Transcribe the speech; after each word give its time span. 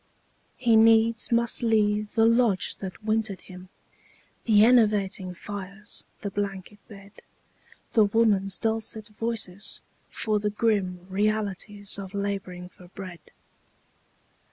He 0.57 0.75
needs 0.75 1.31
must 1.31 1.61
leave 1.61 2.15
the 2.15 2.25
lodge 2.25 2.77
that 2.77 3.03
wintered 3.03 3.41
him, 3.41 3.69
The 4.45 4.65
enervating 4.65 5.35
fires, 5.35 6.05
the 6.21 6.31
blanket 6.31 6.79
bed 6.87 7.21
The 7.93 8.05
women's 8.05 8.57
dulcet 8.57 9.09
voices, 9.09 9.79
for 10.09 10.39
the 10.39 10.49
grim 10.49 11.05
Realities 11.07 11.99
of 11.99 12.15
labouring 12.15 12.67
for 12.67 12.87
bread. 12.87 13.19